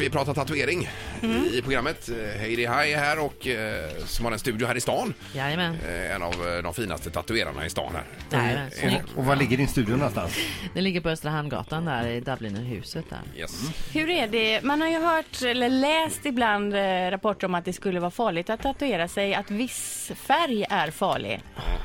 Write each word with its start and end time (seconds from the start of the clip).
vi 0.00 0.10
pratar 0.10 0.34
tatuering 0.34 0.88
i 1.52 1.62
programmet. 1.62 2.10
Heidi 2.38 2.64
Haj 2.66 2.92
är 2.92 2.98
här 2.98 3.18
och 3.24 3.46
eh, 3.46 3.90
som 4.06 4.24
har 4.24 4.32
en 4.32 4.38
studio 4.38 4.66
här 4.66 4.76
i 4.76 4.80
stan. 4.80 5.14
Jajamän. 5.34 5.76
Eh, 5.88 6.14
En 6.14 6.22
av 6.22 6.32
eh, 6.32 6.62
de 6.62 6.74
finaste 6.74 7.10
tatuerarna 7.10 7.66
i 7.66 7.70
stan 7.70 7.92
här. 7.94 8.04
Jajamän. 8.42 8.66
Eh, 8.66 8.72
Snyggt. 8.72 9.16
Och 9.16 9.24
var 9.24 9.36
ligger 9.36 9.56
din 9.56 9.68
studio 9.68 9.96
någonstans? 9.96 10.36
Det 10.74 10.80
ligger 10.80 11.00
på 11.00 11.08
Östra 11.08 11.30
Hamngatan 11.30 11.84
där 11.84 12.06
i 12.08 12.20
Dublinerhuset 12.20 13.04
där. 13.10 13.40
Yes. 13.40 13.62
Hur 13.92 14.10
är 14.10 14.28
det? 14.28 14.62
Man 14.62 14.80
har 14.80 14.88
ju 14.88 14.98
hört 15.00 15.42
eller 15.42 15.68
läst 15.68 16.26
ibland 16.26 16.74
eh, 16.74 17.10
rapporter 17.10 17.46
om 17.46 17.54
att 17.54 17.64
det 17.64 17.72
skulle 17.72 18.00
vara 18.00 18.10
farligt 18.10 18.50
att 18.50 18.62
tatuera 18.62 19.08
sig, 19.08 19.34
att 19.34 19.50
viss 19.50 20.12
färg 20.16 20.64
är 20.70 20.90
farlig. 20.90 21.40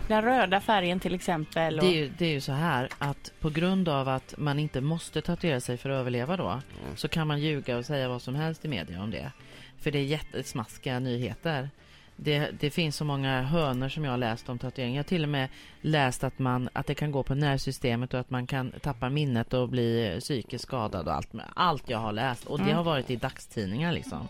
Den 0.08 0.22
röda 0.22 0.62
färgen 0.62 1.00
till 1.00 1.16
exempel. 1.16 1.80
Och... 1.80 1.86
Det 1.86 1.92
är, 1.92 1.96
ju, 1.98 2.12
det 2.18 2.26
är 2.26 2.30
ju 2.30 2.42
så 2.42 2.52
här 2.52 2.90
att 2.98 3.32
på 3.40 3.50
grund 3.50 3.90
av 3.90 4.10
att 4.10 4.34
man 4.38 4.60
inte 4.60 4.82
måste 4.82 5.22
tatuera 5.22 5.60
sig 5.60 5.78
för 5.78 5.90
att 5.90 6.00
överleva 6.00 6.38
då 6.38 6.62
så 6.96 7.08
kan 7.08 7.28
man 7.28 7.40
ljuga 7.40 7.78
och 7.78 7.86
säga 7.86 8.05
vad 8.08 8.22
som 8.22 8.36
helst 8.36 8.66
i 8.66 8.68
media 8.68 9.04
om 9.04 9.12
det. 9.12 9.32
För 9.78 9.92
det 9.92 10.00
är 10.00 10.04
jättesmaskiga 10.04 11.00
nyheter. 11.00 11.70
Det, 12.16 12.52
det 12.60 12.70
finns 12.70 12.96
så 12.96 13.06
många 13.06 13.42
hönor 13.42 13.90
som 13.90 14.04
jag 14.04 14.12
har 14.12 14.18
läst 14.18 14.50
om 14.50 14.60
tatuering. 14.60 14.96
Jag 14.96 15.04
har 15.04 15.08
till 15.08 15.24
och 15.24 15.30
med 15.30 15.50
läst 15.82 16.24
att, 16.24 16.40
man, 16.40 16.70
att 16.74 16.88
det 16.88 16.96
kan 16.96 17.12
gå 17.12 17.24
på 17.24 17.36
nervsystemet 17.36 18.14
och 18.14 18.20
att 18.20 18.30
man 18.30 18.48
kan 18.48 18.72
tappa 18.72 19.10
minnet 19.10 19.54
och 19.54 19.70
bli 19.70 20.18
psykiskt 20.20 20.64
skadad 20.64 21.08
och 21.08 21.14
allt. 21.14 21.30
Allt 21.54 21.90
jag 21.90 21.98
har 21.98 22.12
läst. 22.12 22.46
Och 22.46 22.60
det 22.60 22.72
har 22.72 22.84
varit 22.84 23.10
i 23.10 23.16
dagstidningar 23.16 23.94
liksom. 23.94 24.28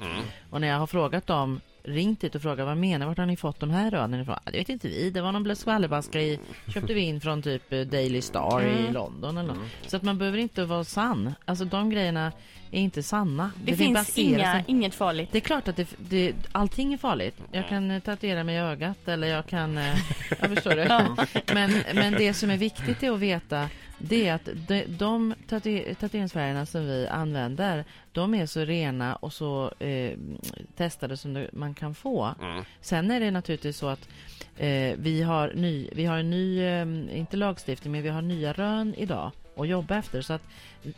Och 0.49 0.61
när 0.61 0.67
jag 0.67 0.79
har 0.79 0.87
frågat 0.87 1.27
dem 1.27 1.61
ringt 1.87 2.21
dit 2.21 2.35
och 2.35 2.41
frågat 2.41 2.65
vad 2.65 2.77
menar 2.77 3.05
vart 3.07 3.17
har 3.17 3.25
ni 3.25 3.37
fått 3.37 3.59
de 3.59 3.69
här 3.69 3.91
rönen 3.91 4.21
ifrån? 4.21 4.35
"Ja, 4.45 4.51
Det 4.51 4.57
vet 4.57 4.69
inte 4.69 4.87
vi, 4.87 5.09
det 5.09 5.21
var 5.21 5.31
någon 5.31 5.55
skvallerbaska 5.55 6.21
i, 6.21 6.39
köpte 6.73 6.93
vi 6.93 7.01
in 7.01 7.21
från 7.21 7.41
typ 7.41 7.73
eh, 7.73 7.79
Daily 7.81 8.21
Star 8.21 8.61
i 8.63 8.91
London 8.91 9.37
eller 9.37 9.53
något. 9.53 9.67
Så 9.87 9.97
att 9.97 10.03
man 10.03 10.17
behöver 10.17 10.37
inte 10.37 10.65
vara 10.65 10.83
sann. 10.83 11.33
Alltså 11.45 11.65
de 11.65 11.89
grejerna 11.89 12.31
är 12.71 12.79
inte 12.81 13.03
sanna. 13.03 13.51
det, 13.63 13.75
finns 13.75 14.13
finns 14.13 14.17
inga, 14.17 14.63
inget 14.67 14.95
farligt. 14.95 15.29
det 15.31 15.37
är 15.37 15.41
klart 15.41 15.67
att 15.67 15.75
det, 15.75 15.87
det, 15.97 16.33
allting 16.51 16.93
är 16.93 16.97
farligt. 16.97 17.37
Jag 17.51 17.69
kan 17.69 17.91
eh, 17.91 17.99
tatuera 17.99 18.43
mig 18.43 18.55
i 18.55 18.59
ögat 18.59 19.07
eller 19.07 19.27
jag 19.27 19.45
kan... 19.47 19.77
eh, 19.77 19.95
Jag 20.41 20.49
förstår 20.49 20.75
det. 20.75 21.15
Men, 21.53 21.71
men 21.93 22.13
det 22.13 22.33
som 22.33 22.49
är 22.49 22.57
viktigt 22.57 23.03
är 23.03 23.11
att 23.11 23.19
veta 23.19 23.69
det 23.97 24.27
är 24.27 24.33
att 24.33 24.49
de, 24.67 24.85
de 24.85 25.33
tatu, 25.47 25.95
tatueringsfärgerna 25.95 26.65
som 26.65 26.85
vi 26.85 27.07
använder 27.07 27.85
de 28.11 28.33
är 28.33 28.45
så 28.45 28.59
rena 28.59 29.15
och 29.15 29.33
så 29.33 29.71
eh, 29.79 30.17
testade 30.75 31.17
som 31.17 31.33
det, 31.33 31.49
man 31.53 31.73
kan 31.73 31.95
få. 31.95 32.35
Sen 32.81 33.11
är 33.11 33.19
det 33.19 33.31
naturligtvis 33.31 33.77
så 33.77 33.87
att 33.87 34.09
eh, 34.57 34.93
vi, 34.97 35.21
har 35.21 35.53
ny, 35.55 35.89
vi 35.91 36.05
har 36.05 36.17
en 36.17 36.29
ny, 36.29 36.61
eh, 36.61 37.17
inte 37.17 37.37
lagstiftning, 37.37 37.91
men 37.91 38.03
vi 38.03 38.09
har 38.09 38.21
nya 38.21 38.53
rön 38.53 38.95
idag 38.97 39.31
att 39.57 39.67
jobba 39.67 39.97
efter. 39.97 40.21
Så 40.21 40.33
att 40.33 40.41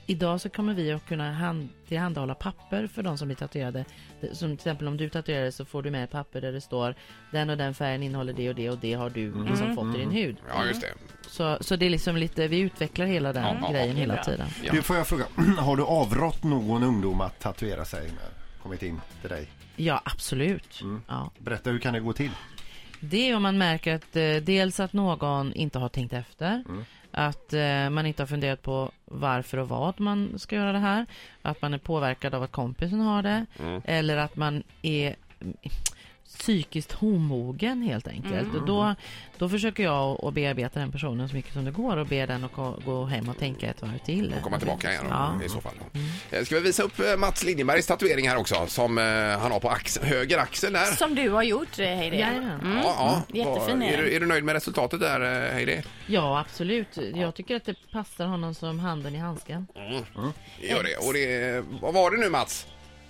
idag 0.06 0.42
så 0.42 0.50
kommer 0.50 0.74
vi 0.74 0.92
att 0.92 1.06
kunna 1.06 1.32
hand, 1.32 1.70
tillhandahålla 1.88 2.36
papper 2.36 2.88
för 2.88 3.04
de 3.04 3.18
som 3.18 3.28
blir 3.28 3.36
tatuerade. 3.36 3.86
Som 4.32 4.50
till 4.50 4.54
exempel 4.54 4.88
om 4.88 4.98
du 4.98 5.10
tatuerar 5.10 5.52
så 5.52 5.66
får 5.66 5.84
du 5.84 5.92
med 5.92 6.10
papper 6.10 6.42
där 6.42 6.52
det 6.52 6.62
står 6.62 6.96
den 7.32 7.50
och 7.50 7.58
den 7.58 7.74
färgen 7.74 8.04
innehåller 8.04 8.34
det 8.34 8.50
och 8.50 8.56
det 8.56 8.70
och 8.70 8.78
det 8.78 8.94
har 8.94 9.10
du 9.10 9.46
liksom 9.46 9.76
fått 9.76 9.96
i 9.96 9.98
din 9.98 10.12
hud. 10.12 10.38
Ja, 10.50 10.66
just 10.66 10.82
det. 10.82 10.88
Så, 11.38 11.58
så 11.62 11.76
det 11.76 11.86
är 11.86 11.90
liksom 11.90 12.18
lite, 12.18 12.48
vi 12.48 12.60
utvecklar 12.60 13.06
hela 13.06 13.34
den 13.34 13.44
Ja, 13.44 13.58
ja, 13.62 13.72
grejen 13.72 13.96
är 13.96 14.00
hela 14.00 14.24
tiden. 14.24 14.48
Ja. 14.64 14.74
Du, 14.74 14.82
får 14.82 14.96
jag 14.96 15.08
fråga, 15.08 15.26
har 15.58 15.76
du 15.76 15.84
avrått 15.84 16.44
någon 16.44 16.84
ungdom 16.84 17.22
att 17.22 17.40
tatuera 17.40 17.86
sig 17.86 18.02
när 18.04 18.62
kommit 18.64 18.84
in 18.84 19.02
till 19.22 19.30
dig? 19.30 19.48
Ja, 19.76 20.02
absolut. 20.06 20.82
Ja. 21.08 21.32
Berätta, 21.38 21.70
hur 21.70 21.80
kan 21.80 21.94
det 21.94 22.00
gå 22.00 22.14
till? 22.14 22.32
Det 23.00 23.30
är 23.30 23.36
om 23.36 23.44
man 23.44 23.58
märker 23.58 23.96
att 23.96 24.16
eh, 24.16 24.36
dels 24.36 24.80
att 24.80 24.94
någon 24.94 25.54
inte 25.54 25.80
har 25.80 25.90
tänkt 25.90 26.14
efter. 26.14 26.64
Att 27.12 27.54
eh, 27.54 27.90
man 27.90 28.06
inte 28.06 28.22
har 28.22 28.28
funderat 28.28 28.62
på 28.62 28.92
varför 29.06 29.58
och 29.58 29.70
vad 29.70 30.00
man 30.00 30.40
ska 30.40 30.56
göra 30.56 30.72
det 30.72 30.80
här. 30.80 31.06
Att 31.42 31.62
man 31.62 31.74
är 31.74 31.78
påverkad 31.78 32.34
av 32.36 32.44
att 32.44 32.52
kompisen 32.52 33.00
har 33.00 33.24
det. 33.24 33.46
Eller 33.86 34.18
att 34.18 34.36
man 34.36 34.64
är 34.82 35.16
mm, 35.42 35.58
psykiskt 36.28 36.92
homogen 36.92 37.82
helt 37.82 38.08
enkelt. 38.08 38.56
Och 38.56 38.66
då, 38.66 38.96
då 39.38 39.50
försöker 39.50 39.84
jag 39.84 40.26
att 40.26 40.34
bearbeta 40.34 40.80
den 40.80 40.92
personen 40.92 41.30
så 41.30 41.36
mycket 41.36 41.54
som 41.54 41.66
det 41.66 41.72
går 41.72 41.98
och 41.98 42.08
be 42.08 42.26
den 42.26 42.44
att 42.44 42.54
gå- 42.86 43.06
hem 43.06 43.30
och 43.30 43.38
tänka 43.38 43.70
ett 43.70 43.82
varv 43.82 43.98
till. 44.06 44.34
Och 44.38 44.44
komma 44.44 44.58
tillbaka 44.60 44.92
igen 44.92 45.06
Ja. 45.10 45.30
Mm. 45.30 45.42
i 45.46 45.50
så 45.50 45.62
fall. 45.62 45.74
Eh, 46.32 46.44
Ska 46.44 46.56
vi 46.56 46.62
visa 46.62 46.84
upp 46.84 47.00
eh, 47.00 47.18
Mats 47.18 47.44
Liljenbergs 47.44 47.88
tatuering 47.88 48.30
här 48.30 48.38
också 48.38 48.66
som 48.68 48.98
eh, 48.98 49.04
han 49.40 49.52
har 49.52 49.60
på 49.60 49.70
axel, 49.70 50.04
höger 50.04 50.38
axel 50.38 50.74
där. 50.74 50.86
Som 50.86 51.16
du 51.16 51.30
har 51.30 51.44
gjort, 51.44 51.78
Heidi. 51.78 52.18
Jajamän. 52.20 52.60
Mm. 52.62 52.78
Ja, 52.78 53.24
ja. 53.30 53.38
Jättefin 53.38 53.80
Vad- 53.80 53.90
är 53.90 53.98
du, 53.98 54.16
är 54.16 54.20
du 54.20 54.26
nöjd 54.26 54.44
med 54.44 54.54
resultatet 54.54 55.00
där 55.00 55.52
Heidi? 55.54 55.82
Ja, 56.08 56.40
absolut. 56.40 56.98
Jag 57.16 57.36
tycker 57.36 57.56
att 57.56 57.66
det 57.66 57.76
passar 57.92 58.26
honom 58.26 58.54
som 58.54 58.80
handen 58.80 59.16
i 59.16 59.18
handsken. 59.18 59.68
Det 59.74 60.68
Gör 60.68 60.84
det. 60.84 60.98
Och 61.08 61.14
det, 61.14 61.64
vad 61.82 61.94
var 61.94 62.12
det 62.12 62.18
nu 62.18 62.30
Mats? 62.30 62.68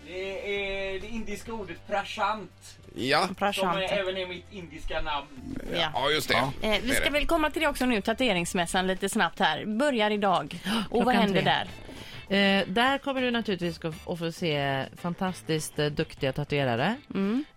Det 0.07 0.55
är 0.95 0.99
det 0.99 1.07
indiska 1.07 1.53
ordet 1.53 1.87
prashant, 1.87 2.77
Ja, 2.95 3.25
som 3.25 3.35
Prashant. 3.35 3.77
är- 3.77 3.97
även 3.99 4.17
är 4.17 4.27
mitt 4.27 4.45
indiska 4.53 5.01
namn. 5.01 5.27
Ja. 5.73 5.91
ja 5.93 6.09
just 6.11 6.29
det. 6.29 6.35
Eh, 6.35 6.51
Det 6.61 6.79
vi 6.83 6.91
ska 6.95 7.09
väl 7.09 7.27
komma 7.27 7.49
till 7.49 7.61
det 7.61 7.67
också 7.67 7.85
nu, 7.85 8.01
tatueringsmässan 8.01 8.87
lite 8.87 9.09
snabbt 9.09 9.39
här. 9.39 9.65
Börjar 9.65 10.11
idag. 10.11 10.59
Och 10.89 11.05
vad 11.05 11.13
klockan 11.15 11.21
händer 11.21 11.41
tre. 11.41 11.51
där? 11.51 11.67
Eh, 12.59 12.67
där 12.67 12.97
kommer 12.97 13.21
du 13.21 13.31
naturligtvis 13.31 13.85
att 13.85 14.07
att 14.09 14.19
få 14.19 14.31
se 14.31 14.85
fantastiskt 14.97 15.79
eh, 15.79 15.85
duktiga 15.85 16.33
tatuerare 16.33 16.95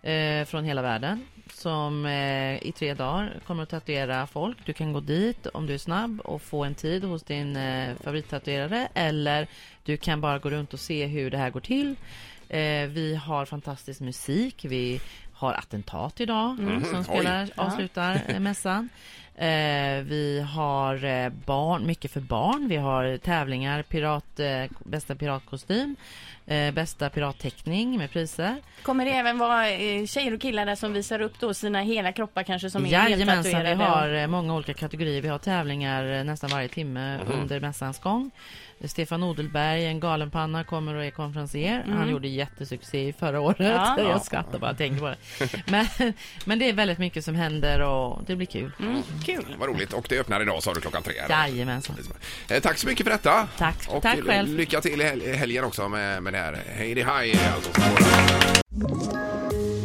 eh, 0.02 0.44
från 0.44 0.64
hela 0.64 0.82
världen 0.82 1.26
som 1.54 2.06
eh, 2.06 2.62
i 2.66 2.72
tre 2.78 2.94
dagar 2.94 3.40
kommer 3.46 3.62
att 3.62 3.68
tatuera 3.68 4.26
folk. 4.26 4.56
Du 4.64 4.72
kan 4.72 4.92
gå 4.92 5.00
dit 5.00 5.46
om 5.46 5.66
du 5.66 5.74
är 5.74 5.78
snabb 5.78 6.20
och 6.20 6.42
få 6.42 6.64
en 6.64 6.74
tid 6.74 7.04
hos 7.04 7.22
din 7.22 7.56
eh, 7.56 7.94
favorittatuerare 8.04 8.88
eller 8.94 9.46
du 9.84 9.96
kan 9.96 10.20
bara 10.20 10.38
gå 10.38 10.50
runt 10.50 10.74
och 10.74 10.80
se 10.80 11.06
hur 11.06 11.30
det 11.30 11.38
här 11.38 11.50
går 11.50 11.60
till. 11.60 11.96
Eh, 12.50 12.86
vi 12.88 13.14
har 13.14 13.44
fantastisk 13.44 14.00
musik. 14.00 14.64
Vi 14.68 15.00
har 15.32 15.52
attentat 15.54 16.20
idag 16.20 16.56
som 16.90 17.04
spelar, 17.04 17.48
Ja. 17.56 17.62
avslutar 17.64 18.22
eh, 18.26 18.40
mässan. 18.40 18.88
Eh, 19.40 20.02
vi 20.04 20.46
har 20.54 21.04
eh, 21.04 21.28
barn, 21.46 21.86
mycket 21.86 22.10
för 22.10 22.20
barn. 22.20 22.68
Vi 22.68 22.76
har 22.76 23.16
tävlingar, 23.16 23.82
pirat, 23.82 24.40
eh, 24.40 24.64
bästa 24.84 25.14
piratkostym, 25.14 25.96
bästa 26.72 27.10
piratteckning 27.10 27.98
med 27.98 28.10
priser. 28.10 28.56
Kommer 28.82 29.04
det 29.04 29.10
även 29.10 29.38
vara 29.38 29.64
tjejer 30.06 30.34
och 30.34 30.40
killar 30.40 30.66
där 30.66 30.74
som 30.74 30.92
visar 30.92 31.20
upp 31.20 31.40
då 31.40 31.54
sina 31.54 31.80
hela 31.80 32.12
kroppar 32.12 32.42
kanske 32.42 32.70
som 32.70 32.84
är 32.86 32.88
helt 32.90 33.10
Jajamensan, 33.10 33.62
vi 33.62 33.74
har 33.74 34.26
många 34.26 34.54
olika 34.54 34.74
kategorier. 34.74 35.22
Vi 35.22 35.28
har 35.28 35.38
tävlingar 35.38 36.24
nästan 36.24 36.50
varje 36.50 36.68
timme 36.68 37.18
Mhm. 37.18 37.40
under 37.40 37.60
mässans 37.60 37.98
gång. 37.98 38.30
Stefan 38.84 39.22
Odelberg, 39.22 39.86
en 39.86 40.00
galenpanna, 40.00 40.64
kommer 40.64 40.94
och 40.94 41.04
är 41.04 41.10
konferencier. 41.10 41.84
Han 41.88 42.10
gjorde 42.10 42.28
jättesuccé 42.28 43.08
i 43.08 43.12
förra 43.12 43.40
året. 43.40 43.60
Mm. 43.60 43.72
Ja. 43.72 44.00
Jag 44.10 44.22
skrattar 44.22 44.58
bara, 44.58 44.74
tänker 44.74 45.00
på 45.00 45.06
det. 45.08 45.16
Men, 45.70 46.12
men 46.44 46.58
det 46.58 46.68
är 46.68 46.72
väldigt 46.72 46.98
mycket 46.98 47.24
som 47.24 47.34
händer 47.34 47.80
och 47.80 48.20
det 48.26 48.36
blir 48.36 48.46
kul. 48.46 48.72
Mm, 48.80 49.02
kul. 49.36 49.56
Vad 49.58 49.68
roligt. 49.68 49.92
Och 49.92 50.06
det 50.08 50.18
öppnar 50.20 50.42
idag 50.42 50.62
sa 50.62 50.74
du 50.74 50.80
klockan 50.80 51.02
tre. 51.02 51.14
eller? 51.18 51.48
Jajamensan. 51.48 51.96
Eh, 52.48 52.60
Tack 52.62 52.78
så 52.78 52.86
mycket 52.86 53.04
för 53.04 53.10
detta. 53.10 53.48
Tack. 53.58 53.76
Och 53.88 54.02
Tack 54.02 54.20
själv. 54.26 54.48
lycka 54.56 54.80
till 54.80 55.00
i 55.00 55.04
hel- 55.04 55.34
helgen 55.34 55.64
också 55.64 55.88
med, 55.88 56.22
med 56.22 56.32
det 56.32 56.38
här. 56.38 56.62
Heidi 56.74 57.02
Haj 57.02 57.30
är 57.30 57.52
alltså 57.54 57.70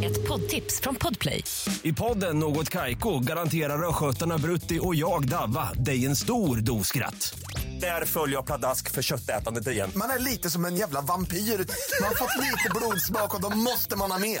Ett 0.04 0.28
poddtips 0.28 0.80
från 0.80 0.94
Podplay. 0.94 1.44
I 1.82 1.92
podden 1.92 2.38
Något 2.38 2.70
Kaiko 2.70 3.18
garanterar 3.18 3.88
östgötarna 3.88 4.38
Brutti 4.38 4.78
och 4.82 4.94
jag, 4.94 5.28
Davva, 5.28 5.72
dig 5.72 6.06
en 6.06 6.16
stor 6.16 6.56
dos 6.56 6.86
skratt. 6.88 7.38
Där 7.80 8.04
följer 8.04 8.36
jag 8.36 8.46
pladask 8.46 8.90
för 8.90 9.02
köttätandet 9.02 9.66
igen. 9.66 9.90
Man 9.94 10.10
är 10.10 10.18
lite 10.18 10.50
som 10.50 10.64
en 10.64 10.76
jävla 10.76 11.00
vampyr. 11.00 11.36
Man 11.38 12.08
har 12.08 12.14
fått 12.14 12.44
lite 12.44 12.70
blodsmak 12.74 13.34
och 13.34 13.40
då 13.50 13.56
måste 13.56 13.96
man 13.96 14.10
ha 14.10 14.18
mer. 14.18 14.40